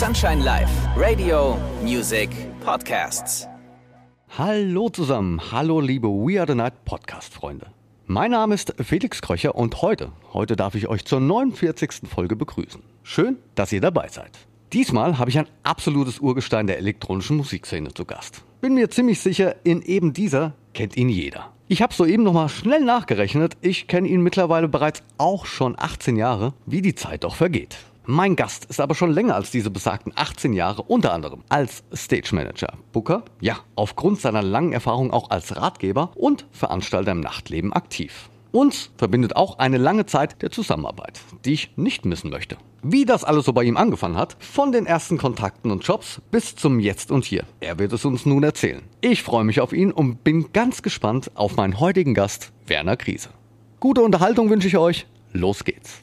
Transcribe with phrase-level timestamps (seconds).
[0.00, 2.30] Sunshine Live, Radio, Music,
[2.64, 3.46] Podcasts.
[4.38, 7.66] Hallo zusammen, hallo liebe We Are the Night Podcast-Freunde.
[8.06, 12.08] Mein Name ist Felix Kröcher und heute, heute darf ich euch zur 49.
[12.08, 12.82] Folge begrüßen.
[13.02, 14.30] Schön, dass ihr dabei seid.
[14.72, 18.42] Diesmal habe ich ein absolutes Urgestein der elektronischen Musikszene zu Gast.
[18.62, 21.52] Bin mir ziemlich sicher, in eben dieser kennt ihn jeder.
[21.68, 23.58] Ich habe soeben nochmal schnell nachgerechnet.
[23.60, 27.76] Ich kenne ihn mittlerweile bereits auch schon 18 Jahre, wie die Zeit doch vergeht.
[28.06, 32.34] Mein Gast ist aber schon länger als diese besagten 18 Jahre, unter anderem als Stage
[32.34, 38.30] Manager, Booker, ja, aufgrund seiner langen Erfahrung auch als Ratgeber und Veranstalter im Nachtleben aktiv.
[38.52, 42.56] Uns verbindet auch eine lange Zeit der Zusammenarbeit, die ich nicht missen möchte.
[42.82, 46.56] Wie das alles so bei ihm angefangen hat, von den ersten Kontakten und Jobs bis
[46.56, 47.44] zum Jetzt und Hier.
[47.60, 48.82] Er wird es uns nun erzählen.
[49.02, 53.28] Ich freue mich auf ihn und bin ganz gespannt auf meinen heutigen Gast, Werner Krise.
[53.78, 55.06] Gute Unterhaltung wünsche ich euch.
[55.32, 56.02] Los geht's.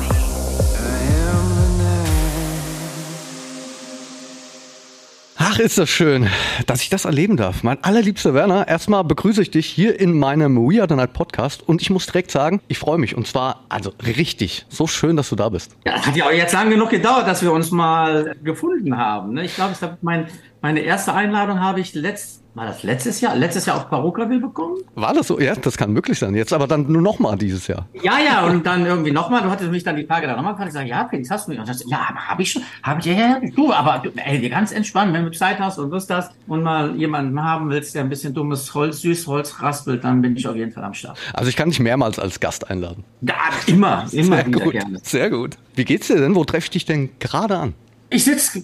[5.53, 6.29] Ach, ist das schön,
[6.65, 7.61] dass ich das erleben darf.
[7.61, 11.67] Mein allerliebster Werner, erstmal begrüße ich dich hier in meinem We Are the Night Podcast
[11.67, 14.65] und ich muss direkt sagen, ich freue mich und zwar also richtig.
[14.69, 15.75] So schön, dass du da bist.
[15.85, 19.33] Ja, hat ja auch jetzt lang genug gedauert, dass wir uns mal gefunden haben.
[19.33, 19.43] ne?
[19.43, 20.27] Ich glaube, ich hab mein,
[20.61, 23.35] meine erste Einladung habe ich letzt, war das letztes Jahr?
[23.35, 24.77] Letztes Jahr auf Barockaville bekommen?
[24.95, 25.39] War das so?
[25.39, 26.35] Ja, das kann möglich sein.
[26.35, 27.87] Jetzt aber dann nur nochmal dieses Jahr.
[28.03, 29.41] Ja, ja, und dann irgendwie nochmal.
[29.41, 30.69] Du hattest mich dann die Tage da nochmal gefragt.
[30.69, 31.59] Ich sage, ja, Felix, hast du mich?
[31.59, 32.63] Und sag, ja, aber habe ich schon.
[32.83, 36.09] Habe ich, ja, ja, du, aber ey, ganz entspannt, wenn du Zeit hast und Lust
[36.09, 40.21] hast und mal jemanden haben willst, der ein bisschen dummes Holz, süß Holz raspelt, dann
[40.21, 41.17] bin ich auf jeden Fall am Start.
[41.33, 43.05] Also ich kann dich mehrmals als Gast einladen.
[43.21, 43.35] Ja,
[43.67, 44.71] immer, immer Sehr gut.
[44.73, 44.99] gerne.
[45.03, 45.57] Sehr gut.
[45.75, 46.35] Wie geht's dir denn?
[46.35, 47.73] Wo treffe ich dich denn gerade an?
[48.13, 48.61] Ich sitze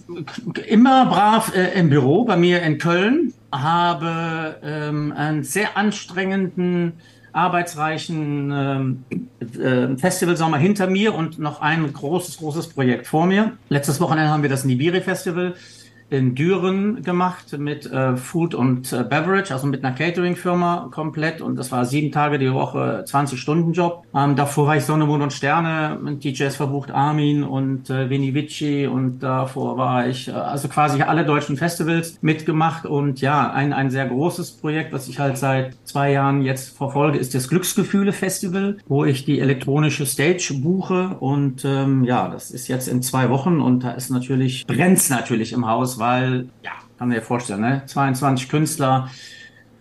[0.66, 6.92] immer brav äh, im Büro bei mir in Köln, habe ähm, einen sehr anstrengenden,
[7.32, 9.04] arbeitsreichen ähm,
[9.58, 13.52] äh, Festivalsommer hinter mir und noch ein großes, großes Projekt vor mir.
[13.70, 15.54] Letztes Wochenende haben wir das Nibiri Festival
[16.10, 21.40] in Düren gemacht mit äh, Food und äh, Beverage, also mit einer Catering-Firma komplett.
[21.40, 24.04] Und das war sieben Tage die Woche, 20-Stunden-Job.
[24.14, 28.34] Ähm, davor war ich Sonne, Mond und Sterne mit DJs verbucht, Armin und äh, Vini
[28.34, 28.86] Vici.
[28.86, 32.86] Und davor war ich, äh, also quasi alle deutschen Festivals mitgemacht.
[32.86, 37.18] Und ja, ein, ein sehr großes Projekt, was ich halt seit zwei Jahren jetzt verfolge,
[37.18, 41.16] ist das Glücksgefühle-Festival, wo ich die elektronische Stage buche.
[41.20, 45.52] Und ähm, ja, das ist jetzt in zwei Wochen und da ist natürlich, brennt's natürlich
[45.52, 47.82] im Haus, weil, ja, kann man dir vorstellen, ne?
[47.86, 49.08] 22 Künstler,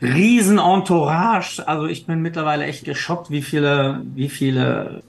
[0.01, 1.67] riesen Entourage.
[1.67, 5.03] Also ich bin mittlerweile echt geschockt, wie viele, wie viele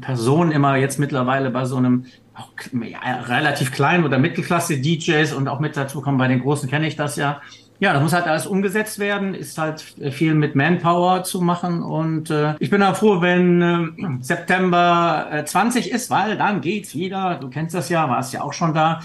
[0.00, 5.48] Personen immer jetzt mittlerweile bei so einem auch ja, relativ kleinen oder Mittelklasse DJs und
[5.48, 7.40] auch mit dazu kommen, bei den Großen kenne ich das ja.
[7.78, 9.80] Ja, das muss halt alles umgesetzt werden, ist halt
[10.12, 13.88] viel mit Manpower zu machen und äh, ich bin auch froh, wenn äh,
[14.20, 17.38] September äh, 20 ist, weil dann geht's wieder.
[17.40, 19.00] Du kennst das ja, warst ja auch schon da.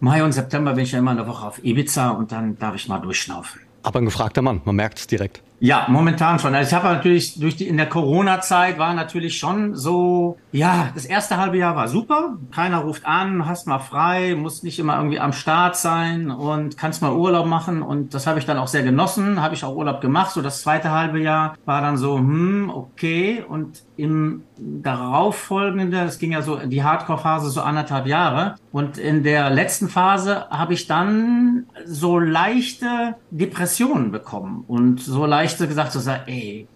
[0.00, 2.88] Mai und September bin ich ja immer eine Woche auf Ibiza und dann darf ich
[2.88, 3.60] mal durchschnaufen.
[3.82, 5.42] Aber ein gefragter Mann, man merkt es direkt.
[5.60, 6.54] Ja, momentan schon.
[6.54, 11.04] Also ich habe natürlich durch die in der Corona-Zeit war natürlich schon so, ja, das
[11.04, 12.36] erste halbe Jahr war super.
[12.54, 17.02] Keiner ruft an, hast mal frei, musst nicht immer irgendwie am Start sein und kannst
[17.02, 17.82] mal Urlaub machen.
[17.82, 20.30] Und das habe ich dann auch sehr genossen, habe ich auch Urlaub gemacht.
[20.30, 23.44] So das zweite halbe Jahr war dann so, hm, okay.
[23.46, 28.56] Und im darauffolgenden, das ging ja so die Hardcore-Phase so anderthalb Jahre.
[28.70, 35.66] Und in der letzten Phase habe ich dann so leichte Depressionen bekommen und so leichte
[35.66, 36.68] gesagt zu sagen, ey,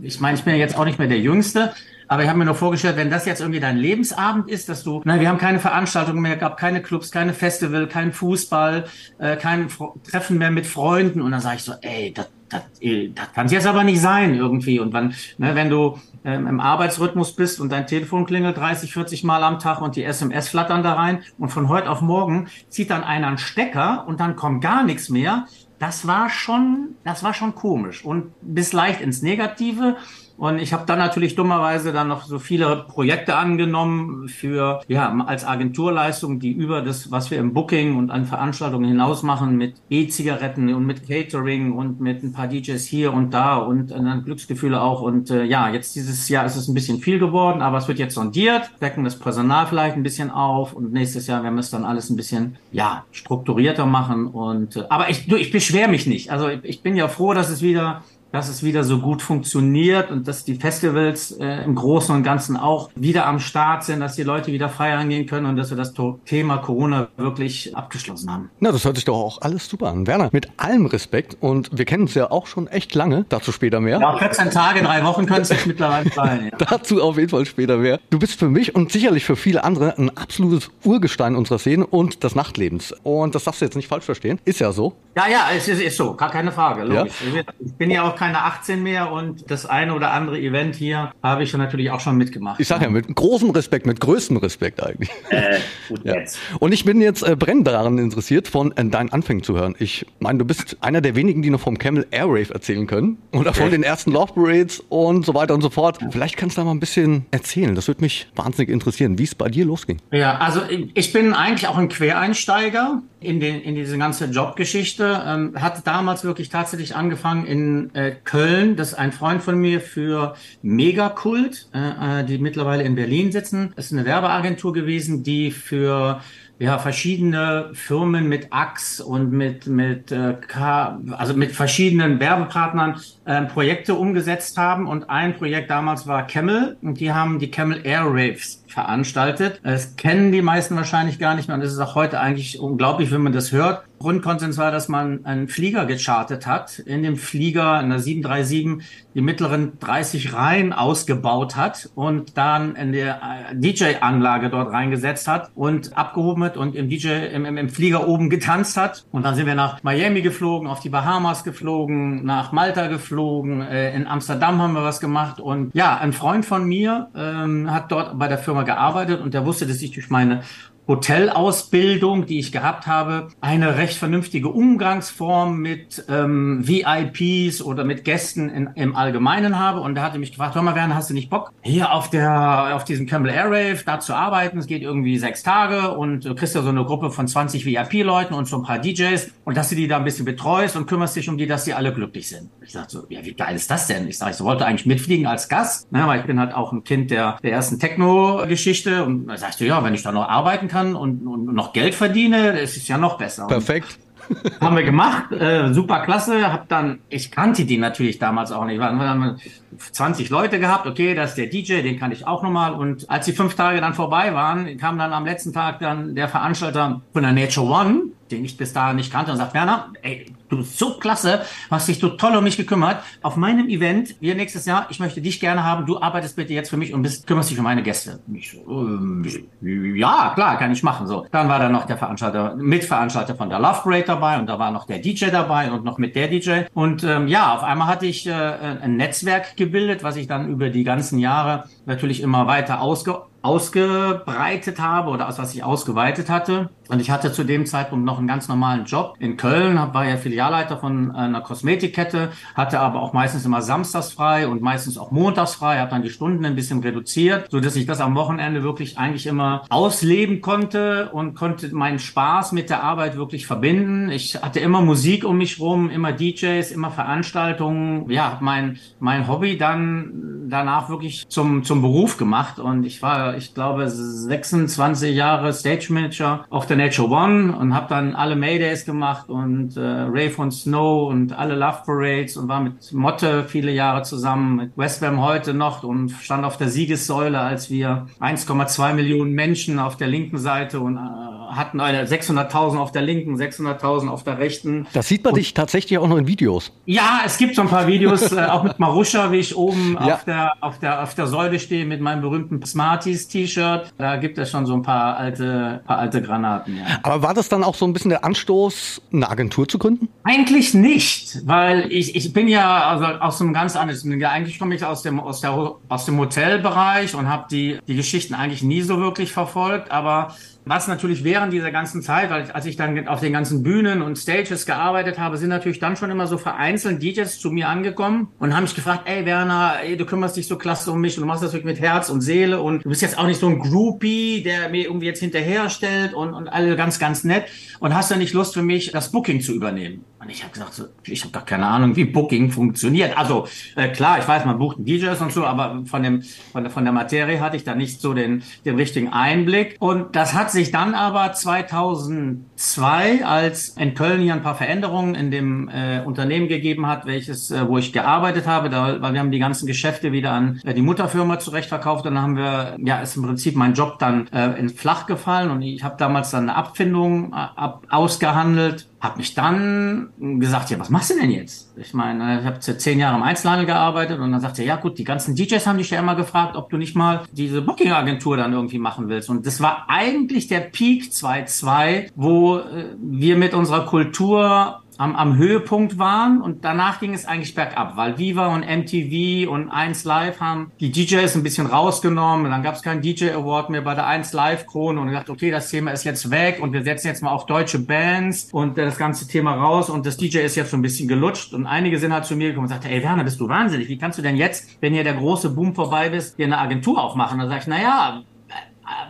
[0.00, 1.74] ich meine, ich bin ja jetzt auch nicht mehr der Jüngste,
[2.06, 5.02] aber ich habe mir nur vorgestellt, wenn das jetzt irgendwie dein Lebensabend ist, dass du,
[5.04, 8.84] nein, wir haben keine Veranstaltungen mehr gehabt, keine Clubs, keine Festival, kein Fußball,
[9.18, 11.20] äh, kein Fro Treffen mehr mit Freunden.
[11.20, 14.34] Und dann sage ich so, ey, das, das, äh, das kann jetzt aber nicht sein
[14.34, 14.80] irgendwie.
[14.80, 19.24] Und wann, ne, wenn du ähm, im Arbeitsrhythmus bist und dein Telefon klingelt 30, 40
[19.24, 22.90] Mal am Tag und die SMS flattern da rein und von heute auf morgen zieht
[22.90, 25.46] dann einer einen Stecker und dann kommt gar nichts mehr.
[25.78, 29.96] Das war schon, das war schon komisch und bis leicht ins Negative.
[30.38, 35.44] Und ich habe dann natürlich dummerweise dann noch so viele Projekte angenommen für, ja, als
[35.44, 40.72] Agenturleistung, die über das, was wir im Booking und an Veranstaltungen hinaus machen, mit E-Zigaretten
[40.72, 44.80] und mit Catering und mit ein paar DJs hier und da und äh, dann Glücksgefühle
[44.80, 45.02] auch.
[45.02, 47.98] Und äh, ja, jetzt dieses Jahr ist es ein bisschen viel geworden, aber es wird
[47.98, 51.70] jetzt sondiert, decken das Personal vielleicht ein bisschen auf und nächstes Jahr werden wir es
[51.70, 54.28] dann alles ein bisschen, ja, strukturierter machen.
[54.28, 56.30] Und äh, aber ich, ich beschwere mich nicht.
[56.30, 60.28] Also ich bin ja froh, dass es wieder dass es wieder so gut funktioniert und
[60.28, 64.22] dass die Festivals äh, im Großen und Ganzen auch wieder am Start sind, dass die
[64.22, 65.94] Leute wieder feiern gehen können und dass wir das
[66.26, 68.50] Thema Corona wirklich abgeschlossen haben.
[68.60, 70.06] Na, das hört sich doch auch alles super an.
[70.06, 73.80] Werner, mit allem Respekt und wir kennen uns ja auch schon echt lange, dazu später
[73.80, 74.00] mehr.
[74.00, 76.50] Ja, 14 Tage, drei Wochen können es mittlerweile sein.
[76.52, 76.58] Ja.
[76.70, 77.98] dazu auf jeden Fall später mehr.
[78.10, 82.24] Du bist für mich und sicherlich für viele andere ein absolutes Urgestein unserer Szene und
[82.24, 82.94] des Nachtlebens.
[83.02, 84.38] Und das darfst du jetzt nicht falsch verstehen.
[84.44, 84.94] Ist ja so.
[85.16, 86.84] Ja, ja, es ist, ist so, gar keine Frage.
[86.84, 87.14] Logisch.
[87.34, 87.42] Ja?
[87.58, 91.42] Ich bin ja auch keine 18 mehr und das eine oder andere Event hier habe
[91.42, 92.60] ich natürlich auch schon mitgemacht.
[92.60, 95.10] Ich sage ja, mit großem Respekt, mit größtem Respekt eigentlich.
[95.30, 96.16] Äh, gut ja.
[96.16, 96.38] jetzt.
[96.58, 99.74] Und ich bin jetzt äh, brennend daran interessiert, von äh, deinen Anfängen zu hören.
[99.78, 103.18] Ich meine, du bist einer der wenigen, die noch vom Camel Air Rave erzählen können
[103.32, 105.98] oder von den ersten Love Parades und so weiter und so fort.
[106.10, 107.74] Vielleicht kannst du da mal ein bisschen erzählen.
[107.74, 109.98] Das würde mich wahnsinnig interessieren, wie es bei dir losging.
[110.10, 110.62] Ja, also
[110.94, 115.22] ich bin eigentlich auch ein Quereinsteiger in, den, in diese ganze Jobgeschichte.
[115.26, 118.76] Ähm, hat damals wirklich tatsächlich angefangen in äh, Köln.
[118.76, 123.72] Das ist ein Freund von mir für Megakult, äh, äh, die mittlerweile in Berlin sitzen.
[123.76, 126.20] Das ist eine Werbeagentur gewesen, die für
[126.58, 133.42] ja, verschiedene Firmen mit Ax und mit, mit, äh, K, also mit verschiedenen Werbepartnern äh,
[133.42, 134.86] Projekte umgesetzt haben.
[134.86, 139.60] Und ein Projekt damals war Camel und die haben die Camel Air Raves veranstaltet.
[139.62, 143.10] Das kennen die meisten wahrscheinlich gar nicht mehr und es ist auch heute eigentlich unglaublich,
[143.10, 143.84] wenn man das hört.
[143.98, 149.20] Grundkonsens war, dass man einen Flieger gechartet hat, in dem Flieger in der 737 die
[149.20, 153.20] mittleren 30 Reihen ausgebaut hat und dann in der
[153.50, 158.06] äh, DJ-Anlage dort reingesetzt hat und abgehoben hat und im DJ, im, im, im Flieger
[158.06, 159.04] oben getanzt hat.
[159.10, 163.94] Und dann sind wir nach Miami geflogen, auf die Bahamas geflogen, nach Malta geflogen, äh,
[163.94, 168.18] in Amsterdam haben wir was gemacht und ja, ein Freund von mir ähm, hat dort
[168.18, 170.42] bei der Firma gearbeitet und der wusste, dass ich durch meine
[170.88, 178.48] Hotelausbildung, die ich gehabt habe, eine recht vernünftige Umgangsform mit ähm, VIPs oder mit Gästen
[178.48, 179.80] in, im Allgemeinen habe.
[179.80, 182.74] Und er hatte mich gefragt, hör mal, Werner, hast du nicht Bock, hier auf der
[182.74, 184.58] auf diesem Campbell Air Rave da zu arbeiten?
[184.58, 188.34] Es geht irgendwie sechs Tage und du kriegst ja so eine Gruppe von 20 VIP-Leuten
[188.34, 191.16] und so ein paar DJs und dass du die da ein bisschen betreust und kümmerst
[191.16, 192.48] dich um die, dass sie alle glücklich sind.
[192.62, 194.08] Ich sagte so, ja, wie geil ist das denn?
[194.08, 196.84] Ich sage, ich wollte eigentlich mitfliegen als Gast, ne, weil ich bin halt auch ein
[196.84, 199.04] Kind der, der ersten Techno-Geschichte.
[199.04, 201.72] Und da sagst du, ja, wenn ich da noch arbeiten kann, kann und, und noch
[201.72, 203.46] Geld verdiene, das ist ja noch besser.
[203.46, 203.98] Perfekt.
[204.60, 206.52] haben wir gemacht, äh, super klasse.
[206.52, 208.78] Hab dann, ich kannte die natürlich damals auch nicht.
[208.78, 209.40] Wir haben
[209.78, 210.86] 20 Leute gehabt.
[210.86, 212.74] Okay, das ist der DJ, den kann ich auch nochmal.
[212.74, 216.28] Und als die fünf Tage dann vorbei waren, kam dann am letzten Tag dann der
[216.28, 220.26] Veranstalter von der Nature One den ich bis dahin nicht kannte und sagt, Werner, ey,
[220.48, 223.02] du bist so klasse, hast dich so toll um mich gekümmert.
[223.22, 226.70] Auf meinem Event, wir nächstes Jahr, ich möchte dich gerne haben, du arbeitest bitte jetzt
[226.70, 228.20] für mich und bist, kümmerst dich um meine Gäste.
[228.32, 229.26] Ich ähm,
[229.60, 231.06] ja, klar, kann ich machen.
[231.06, 234.58] So, dann war da noch der Veranstalter, Mitveranstalter von der Love Parade dabei und da
[234.58, 236.62] war noch der DJ dabei und noch mit der DJ.
[236.74, 240.70] Und ähm, ja, auf einmal hatte ich äh, ein Netzwerk gebildet, was ich dann über
[240.70, 246.68] die ganzen Jahre natürlich immer weiter ausge ausgebreitet habe oder aus was ich ausgeweitet hatte.
[246.88, 250.16] Und ich hatte zu dem Zeitpunkt noch einen ganz normalen Job in Köln, war ja
[250.16, 255.54] Filialleiter von einer Kosmetikkette, hatte aber auch meistens immer samstags frei und meistens auch montags
[255.54, 259.26] frei, habe dann die Stunden ein bisschen reduziert, so ich das am Wochenende wirklich eigentlich
[259.26, 264.10] immer ausleben konnte und konnte meinen Spaß mit der Arbeit wirklich verbinden.
[264.10, 268.10] Ich hatte immer Musik um mich rum, immer DJs, immer Veranstaltungen.
[268.10, 273.54] Ja, mein mein Hobby dann danach wirklich zum zum Beruf gemacht und ich war, ich
[273.54, 279.28] glaube, 26 Jahre Stage Manager auf der Nature One und habe dann alle Maydays gemacht
[279.28, 284.02] und äh, Ray von Snow und alle Love Parades und war mit Motte viele Jahre
[284.02, 289.78] zusammen, mit Westbam heute noch und stand auf der Siegessäule, als wir 1,2 Millionen Menschen
[289.78, 294.38] auf der linken Seite und äh, hatten eine 600.000 auf der linken, 600.000 auf der
[294.38, 294.86] rechten.
[294.92, 296.72] Das sieht man und, dich tatsächlich auch noch in Videos.
[296.86, 300.14] Ja, es gibt so ein paar Videos, äh, auch mit Maruscha, wie ich oben ja.
[300.14, 303.92] auf der auf der auf der Säule stehe mit meinem berühmten Smarties T-Shirt.
[303.96, 306.76] Da gibt es schon so ein paar alte paar alte Granaten.
[306.76, 306.84] Ja.
[307.02, 310.08] Aber war das dann auch so ein bisschen der Anstoß, eine Agentur zu gründen?
[310.24, 314.84] Eigentlich nicht, weil ich, ich bin ja also aus einem ganz anderen, eigentlich komme ich
[314.84, 318.98] aus dem, aus, der, aus dem Hotelbereich und habe die, die Geschichten eigentlich nie so
[318.98, 320.34] wirklich verfolgt, aber
[320.68, 324.16] was natürlich während dieser ganzen Zeit, weil als ich dann auf den ganzen Bühnen und
[324.16, 328.54] Stages gearbeitet habe, sind natürlich dann schon immer so vereinzelt DJs zu mir angekommen und
[328.54, 331.26] haben mich gefragt, ey Werner, ey, du kümmerst dich so klasse um mich und du
[331.26, 333.58] machst das wirklich mit Herz und Seele und du bist jetzt auch nicht so ein
[333.58, 337.46] Groupie, der mir irgendwie jetzt hinterherstellt und, und alle ganz, ganz nett
[337.80, 340.04] und hast du nicht Lust für mich, das Booking zu übernehmen?
[340.20, 343.16] Und ich habe gesagt, so, ich habe gar keine Ahnung, wie Booking funktioniert.
[343.16, 343.46] Also
[343.76, 346.84] äh, klar, ich weiß, man bucht DJs und so, aber von dem von der, von
[346.84, 349.76] der Materie hatte ich da nicht so den den richtigen Einblick.
[349.78, 355.14] Und das hat sich sich dann aber 2002, als in Köln hier ein paar Veränderungen
[355.14, 359.20] in dem äh, Unternehmen gegeben hat, welches, äh, wo ich gearbeitet habe, da, weil wir
[359.20, 363.16] haben die ganzen Geschäfte wieder an äh, die Mutterfirma zurechtverkauft dann haben wir, ja, ist
[363.16, 366.56] im Prinzip mein Job dann äh, ins Flach gefallen und ich habe damals dann eine
[366.56, 371.72] Abfindung äh, ab, ausgehandelt habe mich dann gesagt, ja, was machst du denn jetzt?
[371.76, 374.98] Ich meine, ich habe zehn Jahre im Einzelhandel gearbeitet und dann sagte er, ja gut,
[374.98, 378.52] die ganzen DJs haben dich ja immer gefragt, ob du nicht mal diese Booking-Agentur dann
[378.52, 379.28] irgendwie machen willst.
[379.28, 385.36] Und das war eigentlich der Peak 2.2, wo äh, wir mit unserer Kultur am, am
[385.36, 390.40] Höhepunkt waren und danach ging es eigentlich bergab, weil Viva und MTV und 1 Live
[390.40, 393.94] haben die DJs ein bisschen rausgenommen und dann gab es keinen DJ Award mehr bei
[393.94, 397.06] der 1 Live Krone und gesagt, okay, das Thema ist jetzt weg und wir setzen
[397.06, 400.72] jetzt mal auf deutsche Bands und das ganze Thema raus und das DJ ist jetzt
[400.72, 403.22] so ein bisschen gelutscht und einige sind halt zu mir gekommen und sagten, ey Werner,
[403.22, 406.38] bist du wahnsinnig, wie kannst du denn jetzt, wenn hier der große Boom vorbei ist,
[406.38, 407.38] dir eine Agentur aufmachen?
[407.38, 408.22] dann sag ich, naja,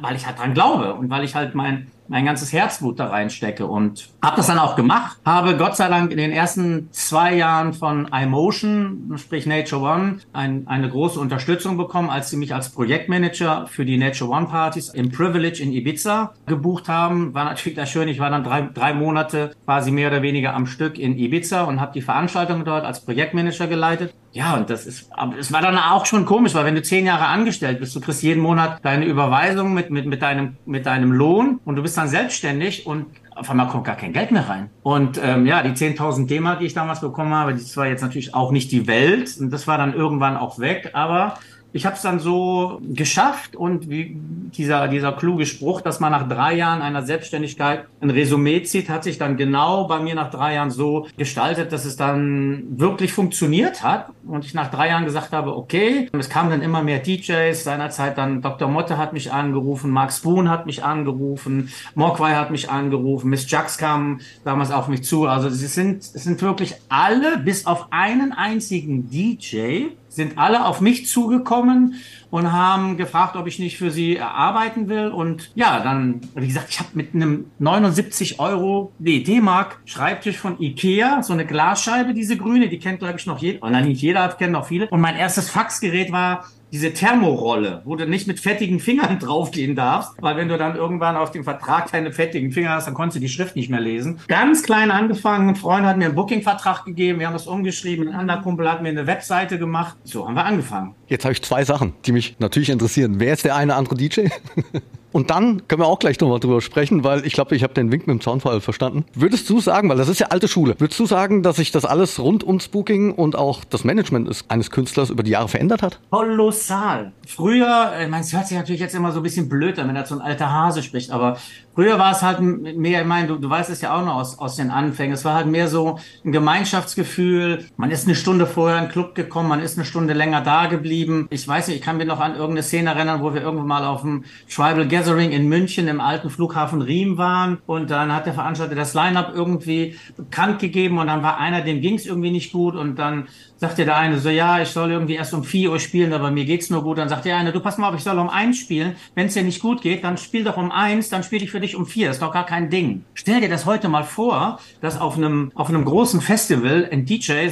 [0.00, 3.66] weil ich halt dran glaube und weil ich halt mein mein ganzes Herzblut da reinstecke
[3.66, 5.18] und habe das dann auch gemacht.
[5.24, 10.66] Habe Gott sei Dank in den ersten zwei Jahren von iMotion, sprich Nature One, ein,
[10.66, 15.10] eine große Unterstützung bekommen, als sie mich als Projektmanager für die Nature One Partys im
[15.10, 17.34] Privilege in Ibiza gebucht haben.
[17.34, 18.08] War natürlich da schön.
[18.08, 21.80] Ich war dann drei, drei Monate quasi mehr oder weniger am Stück in Ibiza und
[21.80, 24.14] habe die Veranstaltung dort als Projektmanager geleitet.
[24.32, 27.26] Ja, und das ist, es war dann auch schon komisch, weil wenn du zehn Jahre
[27.26, 31.60] angestellt bist, du kriegst jeden Monat deine Überweisung mit, mit, mit deinem, mit deinem Lohn
[31.64, 34.68] und du bist dann selbstständig und auf einmal kommt gar kein Geld mehr rein.
[34.82, 38.34] Und ähm, ja, die 10.000 D-Mark, die ich damals bekommen habe, das war jetzt natürlich
[38.34, 41.38] auch nicht die Welt und das war dann irgendwann auch weg, aber
[41.72, 44.16] ich habe es dann so geschafft und wie
[44.56, 49.04] dieser, dieser kluge Spruch, dass man nach drei Jahren einer Selbstständigkeit ein Resümee zieht, hat
[49.04, 53.82] sich dann genau bei mir nach drei Jahren so gestaltet, dass es dann wirklich funktioniert
[53.82, 57.62] hat und ich nach drei Jahren gesagt habe, okay, es kamen dann immer mehr DJs,
[57.62, 58.68] seinerzeit dann Dr.
[58.68, 63.76] Motte hat mich angerufen, Mark Spoon hat mich angerufen, Mogwai hat mich angerufen, Miss Jux
[63.76, 68.32] kam damals auf mich zu, also es sind, es sind wirklich alle, bis auf einen
[68.32, 71.94] einzigen DJ, sind alle auf mich zugekommen
[72.30, 75.08] und haben gefragt, ob ich nicht für sie arbeiten will.
[75.08, 80.60] Und ja, dann, wie gesagt, ich habe mit einem 79 Euro, nee, D-Mark Schreibtisch von
[80.60, 84.28] Ikea, so eine Glasscheibe, diese grüne, die kennt, glaube ich, noch jeder, oder nicht jeder,
[84.28, 84.88] kennt noch viele.
[84.88, 90.12] Und mein erstes Faxgerät war diese Thermorolle, wo du nicht mit fettigen Fingern draufgehen darfst,
[90.20, 93.20] weil wenn du dann irgendwann auf dem Vertrag keine fettigen Finger hast, dann konntest du
[93.20, 94.20] die Schrift nicht mehr lesen.
[94.28, 98.14] Ganz klein angefangen, ein Freund hat mir einen Booking-Vertrag gegeben, wir haben das umgeschrieben, ein
[98.14, 99.96] anderer Kumpel hat mir eine Webseite gemacht.
[100.04, 100.94] So haben wir angefangen.
[101.06, 103.16] Jetzt habe ich zwei Sachen, die mich natürlich interessieren.
[103.18, 104.28] Wer ist der eine andere DJ?
[105.12, 107.90] Und dann können wir auch gleich nochmal drüber sprechen, weil ich glaube, ich habe den
[107.90, 109.04] Wink mit dem Zaunfall verstanden.
[109.14, 111.84] Würdest du sagen, weil das ist ja alte Schule, würdest du sagen, dass sich das
[111.84, 116.00] alles rund ums Booking und auch das Management eines Künstlers über die Jahre verändert hat?
[116.10, 117.12] Kolossal.
[117.26, 119.94] Früher, ich meine, es hört sich natürlich jetzt immer so ein bisschen blöd an, wenn
[119.94, 121.38] da so ein alter Hase spricht, aber
[121.78, 124.36] Früher war es halt mehr, ich meine, du, du weißt es ja auch noch aus,
[124.40, 127.66] aus den Anfängen, es war halt mehr so ein Gemeinschaftsgefühl.
[127.76, 130.66] Man ist eine Stunde vorher in den Club gekommen, man ist eine Stunde länger da
[130.66, 131.28] geblieben.
[131.30, 133.84] Ich weiß nicht, ich kann mir noch an irgendeine Szene erinnern, wo wir irgendwann mal
[133.84, 137.58] auf dem Tribal Gathering in München im alten Flughafen Riem waren.
[137.66, 140.98] Und dann hat der Veranstalter das Line-Up irgendwie bekannt gegeben.
[140.98, 142.74] Und dann war einer, dem ging es irgendwie nicht gut.
[142.74, 143.28] Und dann
[143.58, 146.44] sagte der eine so, ja, ich soll irgendwie erst um vier Uhr spielen, aber mir
[146.44, 146.98] geht's nur gut.
[146.98, 148.96] Dann sagt der eine, du pass mal auf, ich soll um eins spielen.
[149.14, 151.60] Wenn es dir nicht gut geht, dann spiel doch um eins, dann spiele ich für
[151.60, 152.10] dich um vier.
[152.10, 153.04] Ist doch gar kein Ding.
[153.14, 157.48] Stell dir das heute mal vor, dass auf einem, auf einem großen Festival ein DJ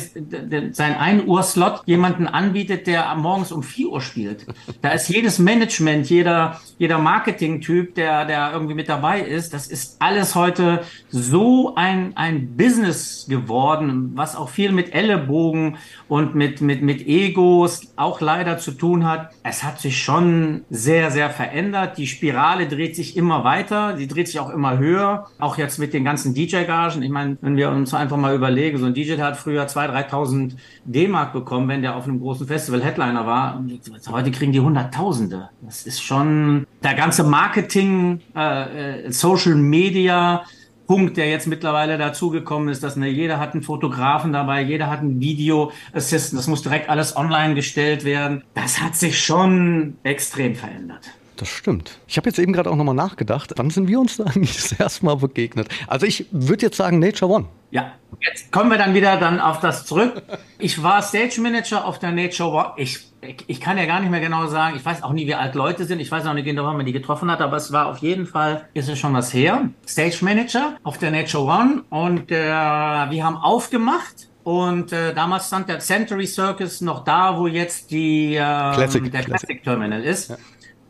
[0.72, 4.46] sein 1 Uhr Slot jemanden anbietet, der morgens um vier Uhr spielt.
[4.82, 9.96] Da ist jedes Management, jeder, jeder Marketing-Typ, der, der irgendwie mit dabei ist, das ist
[10.00, 16.82] alles heute so ein, ein Business geworden, was auch viel mit Ellenbogen und mit, mit,
[16.82, 19.30] mit Egos auch leider zu tun hat.
[19.42, 21.98] Es hat sich schon sehr, sehr verändert.
[21.98, 25.26] Die Spirale dreht sich immer weiter, sie dreht sich auch immer höher.
[25.38, 27.02] Auch jetzt mit den ganzen DJ-Gagen.
[27.02, 30.52] Ich meine, wenn wir uns einfach mal überlegen, so ein DJ, hat früher 2.000, 3.000
[30.84, 33.64] D-Mark bekommen, wenn der auf einem großen Festival Headliner war.
[34.10, 35.50] Heute kriegen die Hunderttausende.
[35.62, 40.44] Das ist schon der ganze Marketing, äh, äh Social Media,
[40.86, 45.00] Punkt, der jetzt mittlerweile dazugekommen ist, dass ne, jeder hat einen Fotografen dabei, jeder hat
[45.00, 48.44] einen Video Assistant, das muss direkt alles online gestellt werden.
[48.54, 51.10] Das hat sich schon extrem verändert.
[51.36, 51.98] Das stimmt.
[52.08, 54.72] Ich habe jetzt eben gerade auch nochmal nachgedacht, wann sind wir uns da eigentlich das
[54.72, 55.68] erste Mal begegnet?
[55.86, 57.46] Also ich würde jetzt sagen Nature One.
[57.70, 60.22] Ja, jetzt kommen wir dann wieder dann auf das zurück.
[60.58, 62.72] Ich war Stage Manager auf der Nature One.
[62.76, 63.00] Ich,
[63.46, 65.84] ich kann ja gar nicht mehr genau sagen, ich weiß auch nie, wie alt Leute
[65.84, 66.00] sind.
[66.00, 68.26] Ich weiß auch nicht genau, wann man die getroffen hat, aber es war auf jeden
[68.26, 69.68] Fall, ist es schon was her.
[69.86, 75.68] Stage Manager auf der Nature One und äh, wir haben aufgemacht und äh, damals stand
[75.68, 80.30] der Century Circus noch da, wo jetzt die, äh, Classic, der Classic, Classic Terminal ist.
[80.30, 80.36] Ja.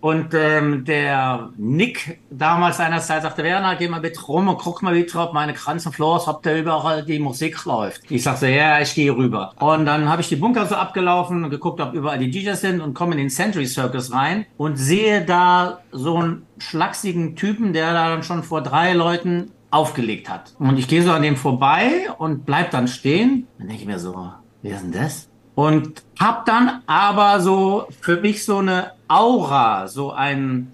[0.07, 4.95] Und ähm, der Nick damals seinerzeit sagte, Werner, geh mal bitte rum und guck mal
[4.95, 8.09] bitte, ob meine ganzen Floors, ob da überall die Musik läuft.
[8.09, 9.53] Ich sagte, ja, ich gehe rüber.
[9.59, 12.81] Und dann habe ich die Bunker so abgelaufen und geguckt, ob überall die DJs sind
[12.81, 17.93] und komme in den Century Circus rein und sehe da so einen schlachsigen Typen, der
[17.93, 20.55] da dann schon vor drei Leuten aufgelegt hat.
[20.61, 23.49] Und ich gehe so an dem vorbei und bleib dann stehen.
[23.59, 24.31] Dann denke ich mir so,
[24.63, 25.29] wer ist denn das?
[25.57, 30.71] Und hab dann aber so für mich so eine Aura, so ein,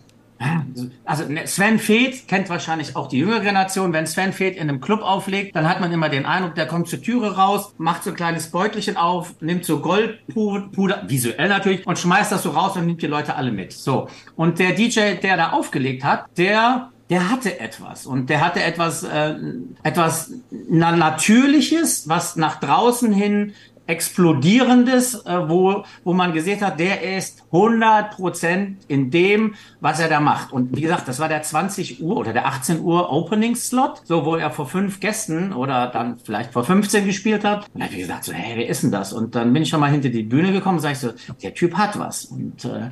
[1.04, 3.92] also ne, Sven Feth kennt wahrscheinlich auch die jüngere Generation.
[3.92, 6.88] Wenn Sven Feth in einem Club auflegt, dann hat man immer den Eindruck, der kommt
[6.88, 11.96] zur Türe raus, macht so ein kleines Beutelchen auf, nimmt so Goldpuder, visuell natürlich, und
[11.96, 13.72] schmeißt das so raus und nimmt die Leute alle mit.
[13.72, 14.08] So.
[14.34, 19.02] Und der DJ, der da aufgelegt hat, der der hatte etwas und der hatte etwas,
[19.02, 19.34] äh,
[19.82, 23.52] etwas na Natürliches, was nach draußen hin
[23.86, 30.08] explodierendes, äh, wo, wo man gesehen hat, der ist 100 Prozent in dem, was er
[30.08, 30.52] da macht.
[30.52, 34.24] Und wie gesagt, das war der 20 Uhr oder der 18 Uhr Opening Slot, so
[34.24, 37.66] wo er vor fünf Gästen oder dann vielleicht vor 15 gespielt hat.
[37.66, 39.12] Und dann habe ich gesagt, so, hey, wer ist denn das?
[39.12, 41.10] Und dann bin ich schon mal hinter die Bühne gekommen und sage ich so,
[41.42, 42.26] der Typ hat was.
[42.26, 42.90] Und äh,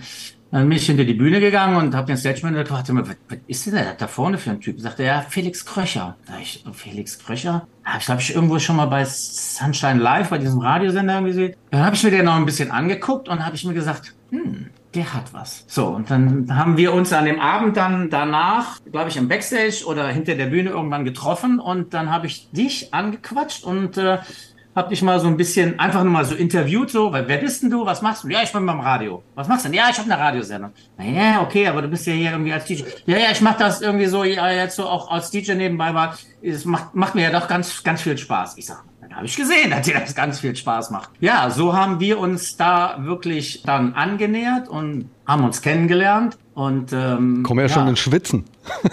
[0.51, 3.39] dann bin ich hinter die Bühne gegangen und habe den Stage Manager gefragt, was, was
[3.47, 4.81] ist denn da vorne für ein Typ?
[4.81, 6.17] Sagte er, Felix Kröcher.
[6.27, 7.69] Da ich, Felix Kröcher?
[7.85, 11.55] Ah, ich glaube, ich irgendwo schon mal bei Sunshine Live, bei diesem Radiosender irgendwie gesehen.
[11.71, 14.71] Dann habe ich mir den noch ein bisschen angeguckt und habe ich mir gesagt, hm,
[14.95, 15.65] der hat was.
[15.69, 19.85] So, und dann haben wir uns an dem Abend dann danach, glaube ich, im Backstage
[19.87, 24.19] oder hinter der Bühne irgendwann getroffen und dann habe ich dich angequatscht und äh,
[24.81, 27.63] hab dich mal so ein bisschen einfach nur mal so interviewt, so, weil wer bist
[27.63, 27.85] denn du?
[27.85, 28.29] Was machst du?
[28.29, 29.23] Ja, ich bin beim Radio.
[29.35, 29.77] Was machst du denn?
[29.77, 30.73] Ja, ich habe eine Radiosendung.
[30.97, 32.85] Naja, okay, aber du bist ja hier irgendwie als DJ.
[33.05, 36.17] Ja, ja, ich mach das irgendwie so, ja, jetzt so auch als DJ nebenbei war.
[36.43, 38.57] Es macht, macht mir ja doch ganz, ganz viel Spaß.
[38.57, 41.11] Ich sag, dann habe ich gesehen, dass dir das ganz viel Spaß macht.
[41.21, 46.39] Ja, so haben wir uns da wirklich dann angenähert und haben uns kennengelernt.
[46.55, 48.45] Und ähm, kommen ja, ja schon ins Schwitzen.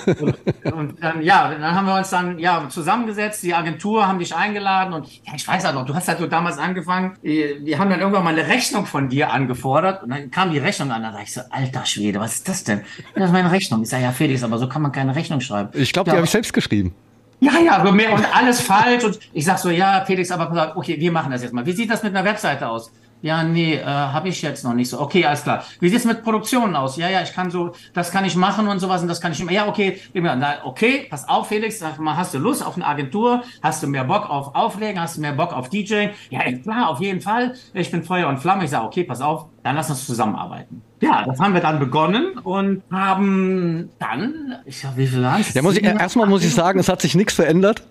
[0.06, 4.36] Und, und dann, ja, dann haben wir uns dann ja zusammengesetzt, die Agentur haben dich
[4.36, 7.90] eingeladen und ja, ich weiß halt noch, du hast halt so damals angefangen, wir haben
[7.90, 11.12] dann irgendwann mal eine Rechnung von dir angefordert und dann kam die Rechnung an, da
[11.12, 12.82] dachte ich so, alter Schwede, was ist das denn?
[13.16, 13.84] Das ist meine Rechnung.
[13.84, 15.70] Ich sage, ja Felix, aber so kann man keine Rechnung schreiben.
[15.74, 16.94] Ich glaube, die ja, habe ich selbst geschrieben.
[17.40, 21.00] Ja, ja, so mehr und alles falsch und ich sag so, ja Felix, aber okay,
[21.00, 21.66] wir machen das jetzt mal.
[21.66, 22.92] Wie sieht das mit einer Webseite aus?
[23.22, 25.00] Ja, nee, äh, habe ich jetzt noch nicht so.
[25.00, 25.64] Okay, alles klar.
[25.80, 26.98] Wie sieht's mit Produktionen aus?
[26.98, 29.40] Ja, ja, ich kann so, das kann ich machen und sowas und das kann ich
[29.40, 29.52] immer.
[29.52, 33.44] Ja, okay, na, okay, pass auf, Felix, sag mal, hast du Lust auf eine Agentur?
[33.64, 35.02] Hast du mehr Bock auf Auflegen?
[35.02, 36.10] Hast du mehr Bock auf DJ?
[36.30, 37.56] Ja, klar, auf jeden Fall.
[37.74, 38.66] Ich bin Feuer und Flamme.
[38.66, 40.84] Ich sage, okay, pass auf, dann lass uns zusammenarbeiten.
[41.02, 45.62] Ja, das haben wir dann begonnen und haben dann, ich sag, wie viel waren Ja,
[45.62, 47.84] muss ich, erstmal muss ich sagen, es hat sich nichts verändert.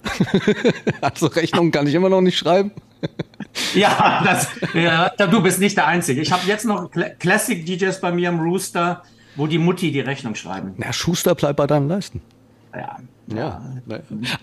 [1.00, 2.72] also Rechnungen kann ich immer noch nicht schreiben.
[3.74, 6.20] ja, das, ja, du bist nicht der Einzige.
[6.20, 9.02] Ich habe jetzt noch Classic DJs bei mir im Rooster,
[9.36, 10.74] wo die Mutti die Rechnung schreiben.
[10.76, 12.20] Na, Schuster bleibt bei deinen Leisten.
[12.74, 12.98] Ja.
[13.34, 13.60] Ja.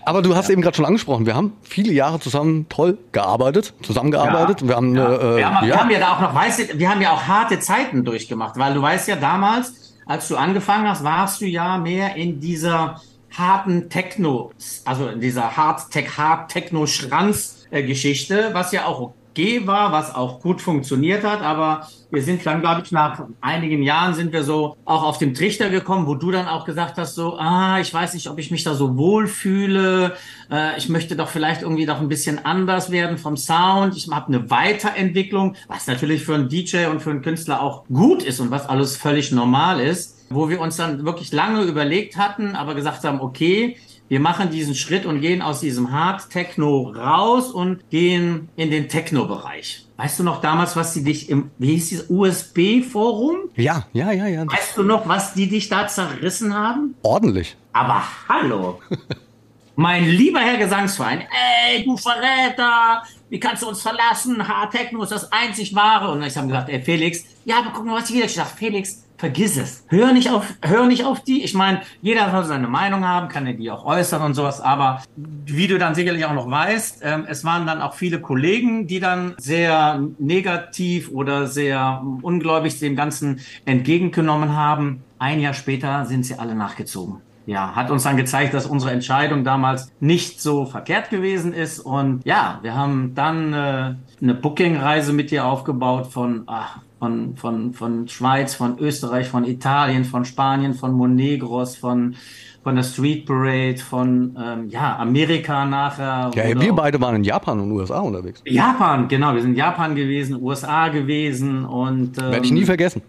[0.04, 0.52] Aber du hast ja.
[0.52, 4.60] eben gerade schon angesprochen, wir haben viele Jahre zusammen toll gearbeitet, zusammengearbeitet.
[4.60, 4.68] Ja.
[4.68, 5.14] Wir haben, ja.
[5.14, 7.22] Äh, wir, haben, wir haben ja da auch noch, weißt du, wir haben ja auch
[7.22, 11.78] harte Zeiten durchgemacht, weil du weißt ja damals, als du angefangen hast, warst du ja
[11.78, 13.00] mehr in dieser
[13.36, 14.52] harten Techno,
[14.84, 20.14] also in dieser Hard Tech, Hard Techno Schranz Geschichte, was ja auch okay war, was
[20.14, 24.44] auch gut funktioniert hat, aber wir sind dann, glaube ich, nach einigen Jahren sind wir
[24.44, 27.92] so auch auf dem Trichter gekommen, wo du dann auch gesagt hast, so, ah, ich
[27.92, 30.16] weiß nicht, ob ich mich da so wohl fühle,
[30.52, 34.28] äh, ich möchte doch vielleicht irgendwie doch ein bisschen anders werden vom Sound, ich habe
[34.28, 38.52] eine Weiterentwicklung, was natürlich für einen DJ und für einen Künstler auch gut ist und
[38.52, 43.04] was alles völlig normal ist, wo wir uns dann wirklich lange überlegt hatten, aber gesagt
[43.04, 43.76] haben, okay,
[44.08, 48.88] wir machen diesen Schritt und gehen aus diesem Hard Techno raus und gehen in den
[48.88, 49.86] Techno-Bereich.
[49.96, 53.50] Weißt du noch damals, was die dich im, wie hieß dieses USB-Forum?
[53.56, 54.46] Ja, ja, ja, ja.
[54.46, 56.94] Weißt du noch, was die dich da zerrissen haben?
[57.02, 57.56] Ordentlich.
[57.72, 58.80] Aber hallo.
[59.76, 64.46] mein lieber Herr Gesangsverein, ey, du Verräter, wie kannst du uns verlassen?
[64.46, 66.12] Hard Techno ist das einzig wahre.
[66.12, 69.03] Und ich habe gesagt, ey, Felix, ja, aber guck mal, was ich wieder gesagt Felix,
[69.24, 69.84] vergiss es.
[69.88, 71.42] Hör nicht auf, hör nicht auf die.
[71.42, 74.60] Ich meine, jeder soll seine Meinung haben, kann er die auch äußern und sowas.
[74.60, 78.86] Aber wie du dann sicherlich auch noch weißt, ähm, es waren dann auch viele Kollegen,
[78.86, 85.02] die dann sehr negativ oder sehr ungläubig dem Ganzen entgegengenommen haben.
[85.18, 89.44] Ein Jahr später sind sie alle nachgezogen ja, hat uns dann gezeigt, dass unsere Entscheidung
[89.44, 91.78] damals nicht so verkehrt gewesen ist.
[91.78, 97.74] Und ja, wir haben dann äh, eine Booking-Reise mit dir aufgebaut von ach, von, von,
[97.74, 102.14] von Schweiz, von Österreich, von Italien, von Spanien, von Monegros, von,
[102.62, 106.30] von der Street Parade, von ähm, ja, Amerika nachher.
[106.34, 108.42] Ja, wir beide waren in Japan und USA unterwegs.
[108.46, 113.02] Japan, genau, wir sind in Japan gewesen, USA gewesen und ähm, werde ich nie vergessen.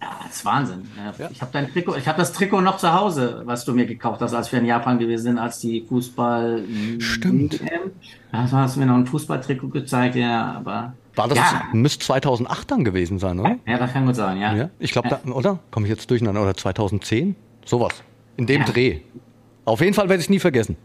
[0.00, 0.82] Ja, das ist Wahnsinn.
[0.96, 1.28] Ja.
[1.30, 4.20] Ich habe dein Trikot, ich habe das Trikot noch zu Hause, was du mir gekauft
[4.20, 6.64] hast, als wir in Japan gewesen sind, als die Fußball.
[6.98, 7.60] Stimmt.
[8.32, 10.94] Das hast du mir noch ein Fußballtrikot gezeigt, ja, aber.
[11.14, 11.62] War das, ja.
[11.72, 13.56] müsste 2008 dann gewesen sein, oder?
[13.66, 14.54] Ja, das kann gut sein, ja.
[14.54, 15.58] Ja, ich glaube, oder?
[15.70, 16.42] Komme ich jetzt durcheinander?
[16.42, 17.36] Oder 2010?
[17.64, 18.02] Sowas.
[18.36, 18.66] In dem Ja.
[18.66, 19.00] Dreh.
[19.64, 20.76] Auf jeden Fall werde ich es nie vergessen.